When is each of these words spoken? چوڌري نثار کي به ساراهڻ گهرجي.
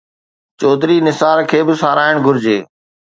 چوڌري 0.59 0.97
نثار 1.07 1.39
کي 1.49 1.59
به 1.67 1.73
ساراهڻ 1.81 2.15
گهرجي. 2.25 2.57